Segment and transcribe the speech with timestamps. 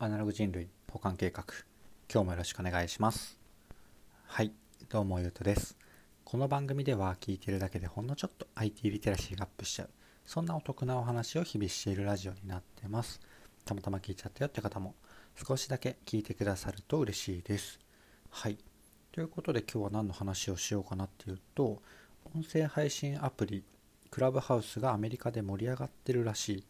[0.00, 1.42] アナログ人類保管計画
[2.08, 3.36] 今日もよろしくお願いします。
[4.26, 4.52] はい
[4.88, 5.76] どうもゆうとです。
[6.24, 9.90] この番組では聞いてるだけでほんのちょっと IT リテラシーがアップしちゃう
[10.24, 13.20] そんなお得なお話を日々しているラジオになってます。
[13.64, 14.94] たまたま聞いちゃったよって方も
[15.34, 17.80] 少しだけ聞いてくださると嬉しいです。
[18.30, 18.56] はい
[19.10, 21.82] ということで今日は何の話をしようかなっていうと
[22.36, 23.64] 音声配信アプリ
[24.12, 26.64] クラブハウスがアメリカで盛り上がってるらしい。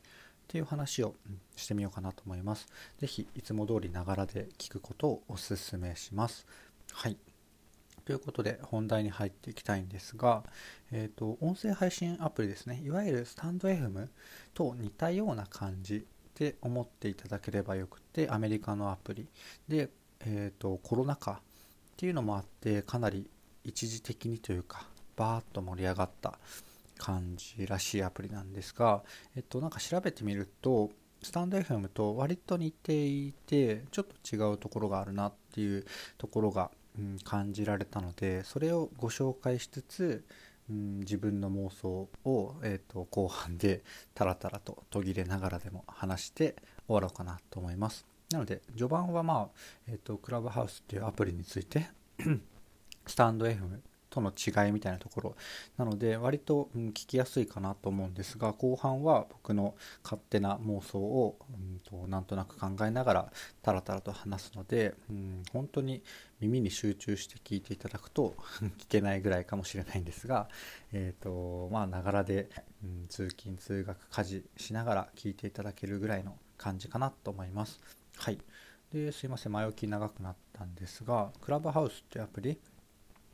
[0.48, 1.14] っていう話を
[1.56, 2.68] してみようかなと思います。
[2.98, 6.46] 是非いつも通りながらで聞くことをお勧めします。
[6.90, 7.18] はい。
[8.06, 10.42] ということで本題に入っていきたいんですが、
[10.90, 14.08] えーと、音声配信アプリですねいわゆるスタンド FM
[14.54, 19.28] と似たような感じで思っていただければよくてアメリカのアプリ
[19.68, 21.36] で、えーとコロナ禍っ
[21.98, 23.28] ていうのもあってかなり
[23.64, 26.38] 一時的にというかバーッと盛り上がった
[26.98, 29.02] 感じらしいアプリなんですが、
[29.36, 30.90] えっと、なんか調べてみると
[31.22, 35.84] スタンド FM と割と似ていてちょっと違うところがあるなっていう
[36.16, 40.24] ところが、うん、感じられたのでそれをご紹介しつつ、
[40.70, 43.82] うん、自分の妄想を、えーと、後半で
[44.14, 48.06] タラタラと途切れながらでも話して終わろうかなと思います。
[48.30, 49.48] なので序盤はまあ、
[49.86, 51.88] えーとクラブハウスっていうアプリについて
[53.06, 53.80] スタンド FM
[54.10, 55.36] との違いみたいなところ。
[55.76, 66.02] なので割と、うん、聞きやすいかなと思うんですが後半は僕の勝手な妄想を、うんと、なんとなく考えながらタラタラと話すので、うん、本当に
[66.40, 68.34] 耳に集中して聞いていただくと
[68.78, 70.48] 聞けないぐらいかもしれないんですが
[70.92, 72.48] えっ、とまあながらで、
[72.82, 77.80] うん、通勤通学家事しながら聞いていただけるぐらいの感じかなと思います。
[78.16, 78.38] はい。
[78.92, 79.52] ですいません。
[79.52, 82.58] 前置き長くなったんですがクラブハウスってアプリ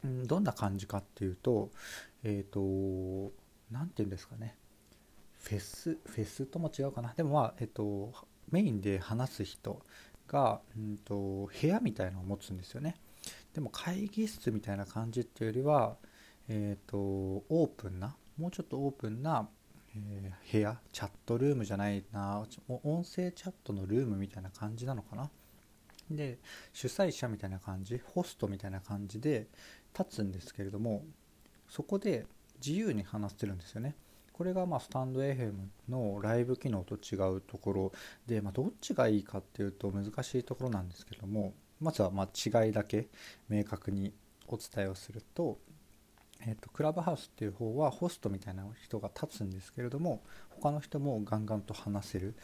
[0.04, 1.70] うん、どんな感じかっていうと
[2.22, 3.32] えっ、ー、と
[3.70, 4.56] 何て言うんですかね。
[5.40, 7.12] フェスフェスとも違うかな。
[7.14, 8.12] でもまあえっ、ー、と
[8.50, 9.82] メインで話す人
[10.28, 12.96] が、うんと、部屋みたいのを持つんですよね。
[13.52, 15.96] でも会議室みたいな感じっていうよりは
[16.48, 19.48] えっ、ー、とオープンなもうちょっとオープンな、
[19.96, 25.30] え部屋チャットルームじゃないな音声チャットのルームみたいな感じなのかな。
[26.10, 26.38] で
[26.72, 29.46] 主催者みたいな感じホストみたいな感じで
[29.98, 31.04] 立つんですけれども
[31.68, 32.26] そこで
[32.64, 33.96] 自由に話してるんですよね。
[34.32, 35.52] これがまあスタンド FM
[35.88, 37.92] のライブ機能と違うところ
[38.26, 43.08] で、まあ、どっちがいいかっていうと難しいところなんですけどもまずはま違いだけ
[43.48, 44.12] 明確に
[44.48, 45.58] お伝えをすると
[46.46, 52.34] えーと、クラブハウスっていう方はホストみたいな人が立つんですけれども他の人もガンガンと話せる。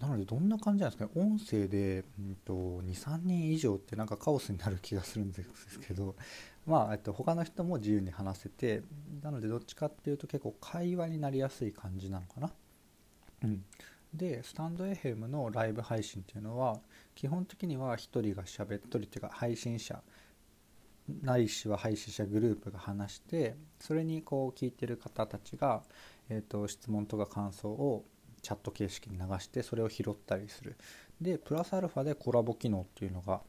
[0.00, 1.10] なのでどんな感じなんですかね。
[1.14, 6.16] 音声で、うんと、23人以上ってなんかカオスになる気がするんですけど
[6.66, 8.82] まあ、えっと、他の人も自由に話せて
[9.22, 12.52] なのでどっちかっていうと結構会話になりやすい感じなのかな。
[13.42, 13.64] うん、
[14.12, 16.78] でスタンド FM のライブ配信っていうのは
[17.14, 20.02] 基本的には1人がしゃべっとりっていうか配信者
[21.22, 25.82] ないしは配信者グループが話してそれにこう聞いてる方たちが、
[26.28, 28.04] えーと、質問とか感想を
[28.42, 30.76] チャット形式に流してそれを拾ったりする。
[31.20, 33.42] でプラスアルファでコラボ機能っていうのが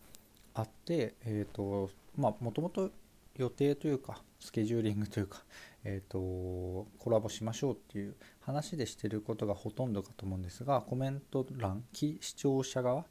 [0.54, 2.92] あってえっ、ー、とまあもともと
[3.38, 5.44] 予定というかスケジューリングというか、
[5.84, 13.06] えーと、コラボしましょうっていう話でしてることがほとんどかと思うんですがコメント欄視聴者側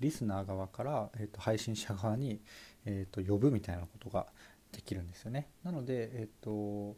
[0.00, 2.40] リスナー側から、えーと配信者側に
[2.84, 4.26] えーと、呼ぶみたいなことが
[4.72, 5.48] できるんですよね。
[5.62, 6.96] なので、えーと、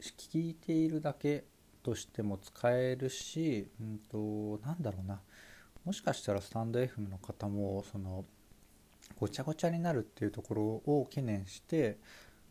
[0.00, 1.44] 聞いているだけ
[1.82, 5.20] としても使えるし、うんと、なんだろうな
[5.84, 8.24] もしかしたらスタンド FM の方もその
[9.18, 11.98] ごちゃごちゃになるっていうところを懸念して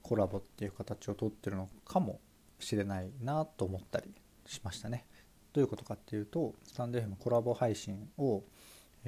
[0.02, 2.20] コラボっていう形をとってるのかも
[2.60, 5.06] しれないなと思ったりしましたね。
[5.54, 8.44] どういうことかっていうとスタンド FM コラボ配信を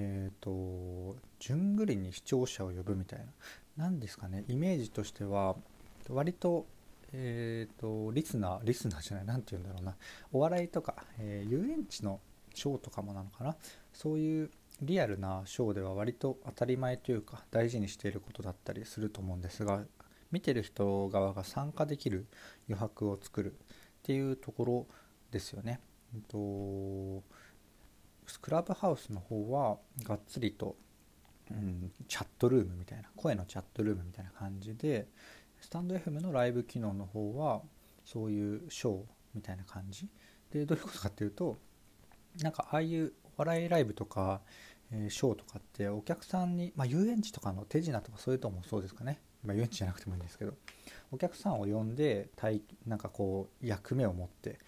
[0.02, 3.26] えーと、順繰りに視聴者を呼ぶみたいな。
[3.76, 4.46] 何ですかね。
[4.48, 5.58] イメージとしては
[6.08, 6.66] 割と,、
[7.12, 9.96] えーと、リスナーリスナーじゃない何て言うんだろうな。
[10.32, 12.22] お笑いとか、えー、遊園地の
[12.56, 13.58] ショーとかもなのかな。
[13.92, 14.52] そういう
[14.82, 19.84] リアルなショーでは割と当たり前というか大事にしていることだったりすると思うんですが
[20.32, 22.28] 見てる人側が参加できる
[22.70, 23.56] 余白を作るっ
[24.04, 24.88] ていうところ
[25.32, 25.82] ですよね。
[26.16, 27.24] えっと
[28.38, 30.76] クラブハウスの方はがっつりと、
[31.52, 35.08] うん、チャットルームみたいな声のチャットルームみたいな感じで
[35.62, 37.62] スタンド FM のライブ機能の方は
[38.06, 39.02] そういうショー
[39.34, 40.08] みたいな感じ。
[40.52, 41.58] でどういうことかっていうと
[42.42, 44.42] なんかああいうお笑いライブとか、
[44.92, 50.54] えー、ショーとかってお客さんに、まあ、遊園地とかの手品とかそういうともそうですかね、まあ、遊園地じゃなくてもいいんですけど
[51.12, 52.30] お客さんを呼んで
[52.88, 54.60] なんかこう役目を持って、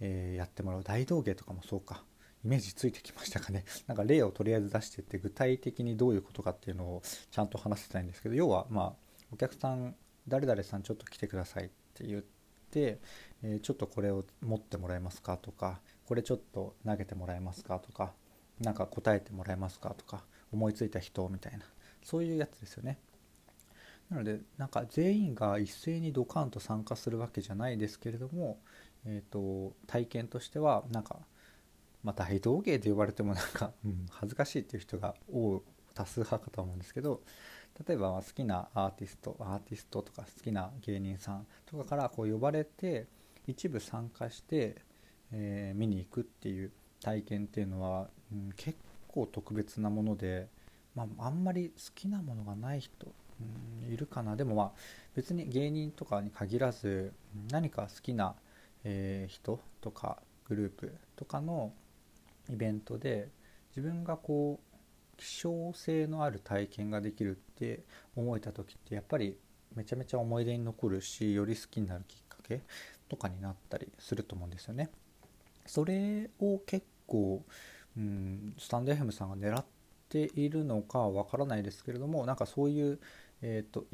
[0.00, 0.84] えー、やってもらう。
[0.84, 2.04] 大道芸とかもそうか。
[2.44, 9.94] イメージついてきましたかね なんか例をとりあえず出してって具体的にどういうことかっていうのをちゃんと話せたいんですけど要はまあお客さん
[10.26, 12.22] 誰々さんちょっと来てくださいって言っ
[12.70, 13.00] て、
[13.42, 18.14] えー、ちょっとこれを持ってもらえますかとかこれちょっと投げてもらえますかとか
[18.60, 21.64] 何か答えてもらえますかとか思いついた人みたいな
[22.02, 22.98] そういうやつですよね。
[24.10, 28.58] なのでなんか全員が一斉にドカンと参加するわけじゃないですけれども、
[29.06, 31.20] えーと、体験としてはなんか、
[32.02, 35.62] まあ、大道芸で呼ばれてもなんか、うん、恥ずかしいっていう人が多
[35.94, 37.20] 多数派かと思うんですけど
[37.86, 43.06] 例えば好きなアーティストアーティストとか好きな芸人さんとかからこう呼ばれて
[43.46, 44.76] 一部参加して、
[45.32, 46.70] えー、見に行くっていう
[47.02, 50.48] 体験っていうのは、うん、結構特別なもので、
[50.94, 52.92] まあ、あんまり好きなものがない人
[53.40, 54.36] うんいるかな。
[54.36, 54.72] でもまあ
[55.14, 57.12] 別に芸人とかに限らず
[57.50, 58.34] 何か好きな、
[58.84, 61.72] えー、人とかグループとかの
[62.50, 63.28] イベントで
[63.76, 67.84] 自分がこう希少性のある体験ができるって
[68.16, 69.36] 思えた時ってやっぱり
[69.74, 72.62] めちゃめちゃ思い出に残るしより好きになるきっかけ
[73.08, 74.90] とかになったりすると思うんですよね。
[75.66, 77.44] それを結構、
[77.96, 79.64] うん、スタンド FM さんが狙っ
[80.08, 82.98] ているのかわからないですけれどもなんかそういう
[83.42, 83.86] えーと、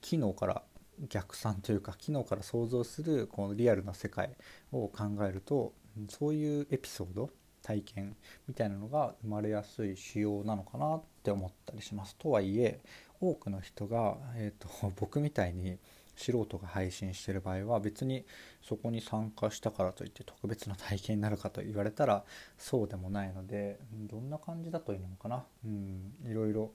[0.00, 0.62] 機能から
[1.08, 4.36] 逆算というか機能から想像するこのリアルな世界
[4.72, 5.72] を考えると
[6.08, 7.30] そういうエピソード
[7.64, 8.16] 体験
[8.46, 12.14] みたいなのが生まれやすい仕様なのかなって思ったりします。
[12.16, 12.80] とはいえ
[13.20, 14.68] 多くの人が、えーと、
[15.00, 15.78] 僕みたいに
[16.14, 18.24] 素人が配信してる場合は別に
[18.62, 22.24] そこに参加したからといって特別な体験になるかと言われたら
[22.58, 26.70] そうでもないのでどんな感じだといいのかなうんいろいろ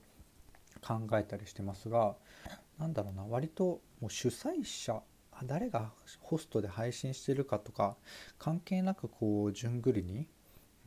[0.82, 2.16] 考えたりしてますが
[2.78, 5.02] 何だろうな割ともう主催者
[5.44, 7.96] 誰がホストで配信してるかとか
[8.38, 10.28] 関係なくこう順繰りに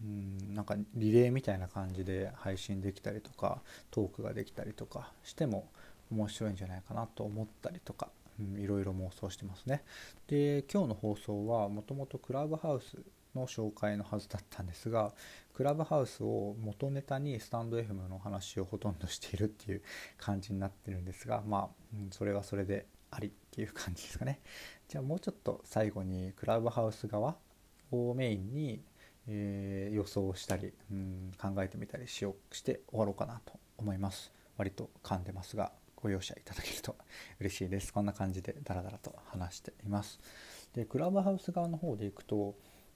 [0.02, 3.62] うんなんかリレーみたいな感じで配信できたりとか
[3.92, 5.70] トークができたりとかしても
[6.12, 8.10] 面白いんじゃないかなと思ったりとか、
[8.40, 9.84] うん、いろいろ妄想してますね。
[10.28, 12.98] で今日の放送はもともとクラブハウス
[13.36, 15.12] の紹介のはずだったんですが
[15.54, 19.82] クラブハウスを元ネタにスタンド FM の話をほとんどしているっていう
[20.18, 24.40] 感じになってるんですがまあ、うん、それはそれでありっていう感じですかね
[24.88, 27.36] じゃあもうちょっと最後にクラブハウス側
[27.92, 28.82] をメインに、
[29.28, 34.32] えー、予想したり、うん、考えてみたりしようして終わろうかなと思います。
[34.58, 36.96] 割と噛んでますがご容赦いただけると
[37.40, 37.94] 嬉しいです。
[37.94, 40.20] こんな感じでダラダラと話しています。
[40.74, 42.56] でクラブハウス側の方でいくと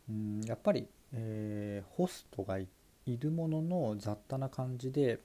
[0.09, 2.67] うんやっぱり、えー、ホストがい
[3.05, 5.19] るものの雑多な感じで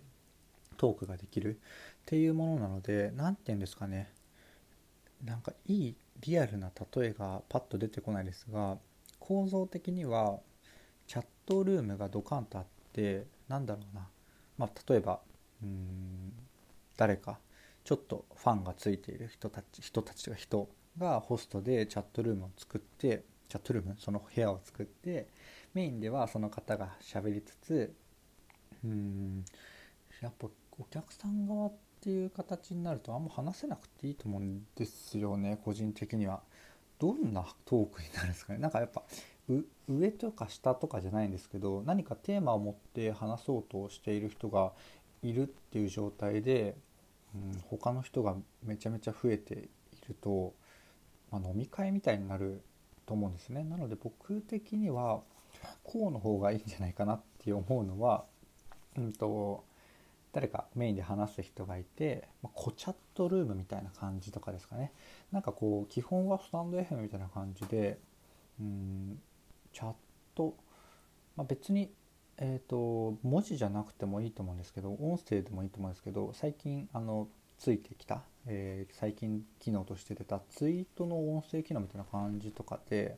[0.77, 1.59] トークができるっ
[2.07, 4.13] ていうものなので何て言うんですかね。
[5.25, 8.79] なんかいいリアルな例えがパッと出てこないですが
[9.19, 10.41] 構造的には
[11.47, 14.09] トルームがドカンとあってなんだろうな、
[14.59, 15.21] まあ、例えば
[15.63, 16.33] うん
[16.97, 17.39] 誰か
[17.85, 20.69] ちょっとファンがついている人たち人たちが人
[20.99, 25.27] がホストでチャットルームを作ってチャットルームその部屋を作って
[25.75, 27.95] メインではその方が喋りつつ
[28.85, 29.45] うん
[30.21, 30.49] やっぱ
[30.79, 36.43] お客さん側っていう形になるとあんま話せなくていいと思うんですよね個人的には。
[36.99, 39.03] どんなトークになるんですかねなんかやっぱ
[39.89, 44.73] 上とか下とかじゃないんですけど何かテーマを持って話そうとしている人が
[45.23, 46.77] いるっていう状態で、
[47.35, 49.59] うん、他の人がめちゃめちゃ増えてい
[50.09, 50.55] ると、
[51.31, 52.63] まあ、飲み会みたいになる
[53.07, 53.65] と思うんですね。
[53.65, 55.21] なので僕的には
[55.85, 58.25] こうの方がいいんじゃないかなって思うのは、
[58.97, 59.65] うんと、
[60.33, 64.93] 誰かメインで話す人がいて、まあ、コチャットルームみたいな感じとかですかね。
[65.31, 67.99] なんかこう基本はスタンド FM みたいな感じで
[68.61, 69.21] うん
[69.73, 69.93] チャッ
[70.35, 70.55] ト、
[71.37, 71.91] まあ、別に
[72.39, 83.17] えーと、文字じゃなくてもいいと思うんですけど音声でもいいと思うんですけど最近あのついてきた、えー、最近機能として出たツイートの音声機能みたいな感じとかで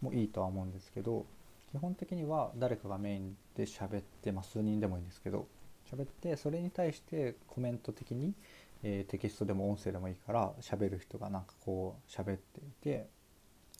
[0.00, 1.26] もいいとは思うんですけど
[1.70, 5.46] 基本的には誰かがメインで喋って、まあ、数人でもいいんですけど
[5.88, 8.34] 喋ってそれに対してコメント的に、
[8.82, 13.06] えー、テキストでも音声でもいいから喋る人がなんかこう喋っていて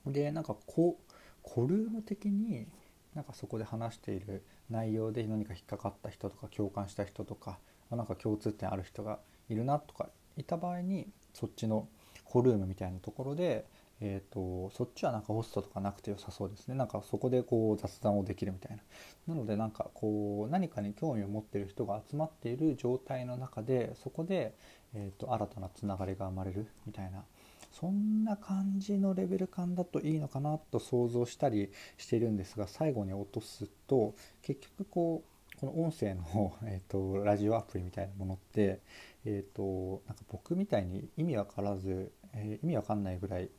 [0.06, 1.09] でなんかこう
[1.42, 2.66] コルーム的に
[3.14, 7.58] なんかそこで話している内容で何か引っかかった人とか共感した人とか
[7.90, 9.18] なんか共通点ある人が
[9.48, 11.88] いるなとかいた場合にそっちの
[12.24, 13.66] コルームみたいなところで、
[14.00, 16.76] えーと、そっちはなんかホストとかなくて良さそうですね。
[16.76, 18.82] なんかそこでこう雑談をできるみたいな。
[19.26, 24.54] なのでなんかこう何かに興味を持ってる人が集まっている状態の中でそこで、
[24.94, 27.24] えーと、新たなつながりが生まれるみたいな
[27.70, 38.80] そんな感じのレベル感だといいのかなと想像したりしているんですが最後に落とすと結局こうこの音声の、 えーと、ラジオアプリみたいなものって、
[39.26, 43.50] えーと、なんか僕みたいに意味わからず、えー、意味わかんないぐらい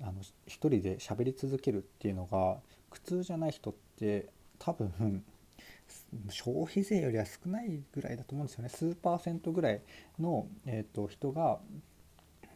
[0.00, 4.28] あの一人で喋り続けるっていうのが苦痛じゃない人って
[4.58, 5.24] 多分
[6.30, 8.68] 消費税よりは少ないぐらいだと思うんですよね。
[8.68, 9.82] 数パーセントぐらい
[10.18, 11.60] の、えーと、人が、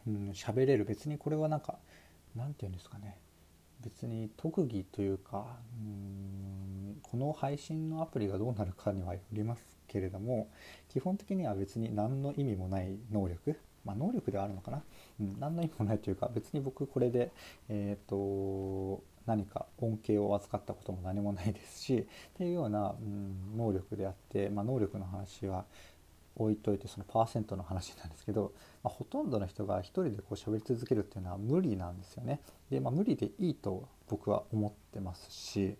[0.07, 0.33] うん、
[0.65, 0.85] れる。
[0.85, 1.77] 別にこれはなんか
[2.35, 3.17] なんて言うんですかね。
[3.83, 5.45] 別に特技というか
[5.79, 10.49] うんこの配信のアプリがどうなるかにはよりますけれども
[10.89, 13.55] 基本的には別に何の意味もない能力。
[13.85, 14.83] まあ、能力ではあるのかな、
[15.21, 17.31] うん、何の意味もないというか別に僕これで、
[17.69, 22.05] えーと何か恩恵を預かったことも何もないですしっ
[22.37, 25.65] ていうような、うん、能力であって、まあ、能力の話は
[26.37, 28.53] 置いといてそのパーセントの話なんですけど、
[28.83, 32.41] まあ、ほとんどの人が一人でこう喋り続けるっていうのは無理なんですよね。
[32.69, 35.75] で、まあ、無理でいいと僕は思ってますし、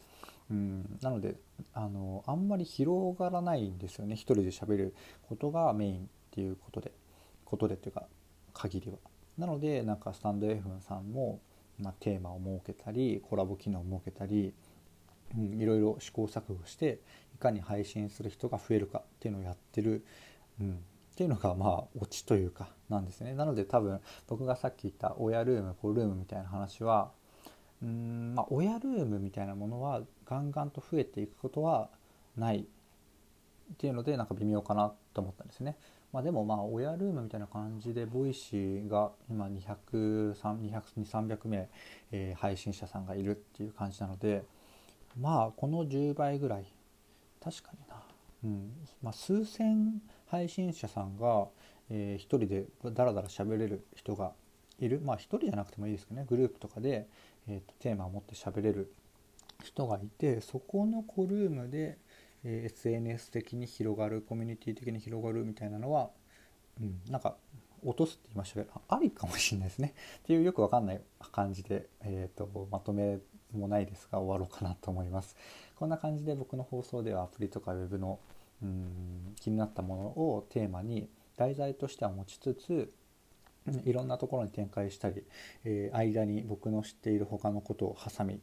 [0.50, 1.36] うん、なので
[1.74, 4.96] あのあんまり広がらないんですよね一人で喋る
[5.28, 6.92] ことがメインっていうことで
[7.44, 8.08] ことでっていうか
[8.54, 8.98] 限りは。
[9.38, 11.40] なのでなんかスタンド F さんも
[11.80, 14.54] まあ、テーマを設けたりコラボ機能を設けたり、
[15.36, 17.00] うん、いろいろ試行錯誤して
[17.36, 20.04] いかに配信する人が増えるかっていうのをやってる、
[20.60, 20.76] うん、っ
[21.16, 23.34] ていうのがまあオチというかなんですね。
[23.34, 27.12] なので多分僕がさっき言った親ルーム子ルームみたいな話は
[27.82, 31.90] うんまあ親ルームみたいなものはガンガンと増えていくことは
[32.36, 32.64] ないっ
[33.78, 35.78] ていうのでなんか微妙かなと思ったんですね。
[36.14, 41.70] まあ、でもまあ親ルームみたいな感じで Voicy が今200200300名、
[42.12, 44.46] え、配信者さんがいるっていう感じなので
[45.20, 46.66] まあこの10倍ぐらい。
[47.44, 48.04] 確かにな、
[48.44, 48.72] うん。
[49.02, 51.48] まあ、数千配信者さんが、
[51.90, 54.34] えー、1人でダラダラ喋れる人が
[54.80, 55.02] いる。
[55.04, 56.26] まあ1人じゃなくてもいいですけどね。
[56.30, 57.08] グループとかで、
[57.48, 58.94] えーと、テーマを持って喋れる
[59.64, 61.98] 人がいてそこのコルームで
[62.44, 66.10] え SNS 的に広がるコミュニティ的に広がるみたいなのは、
[66.80, 67.36] うん、なんか
[67.84, 69.94] 落とすって言いましたけどありかもしれないですね。
[70.20, 73.20] っていうよくわかんない感じで、えーと、まとめ
[73.54, 75.36] もないですが終わろうかなと思います。
[75.76, 78.20] こんな感じで僕の放送ではアプリとか Web の
[78.64, 82.92] うん気になったものをテーマに題材としては持ちつつ
[83.86, 85.24] いろんなところに展開したり、
[85.66, 88.40] えー、間に僕の知っている他のことを挟み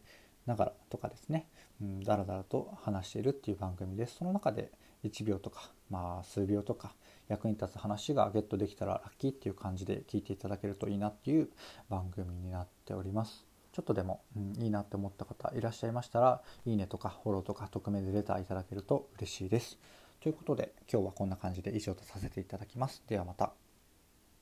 [0.47, 1.49] ながらとかですね、
[1.81, 4.17] うん、だらだらと話しているっていう番組です。
[4.17, 4.71] その中で
[5.05, 6.95] 1秒とか、まあ、数秒とか
[7.29, 11.49] 役に立つ話がゲットできたらラッキーっていう感じで聞いていただけるといいなっていう
[11.89, 13.47] 番組になっております。
[13.73, 19.79] ちょっとでも、うん、いいなって思った方いらっしゃいましたらいいねとかフォローとか匿名でレターいただけると嬉しいです。
[20.25, 23.05] ということで今日はこんな感じで以上とさせていただきます。
[23.07, 23.64] ではまた。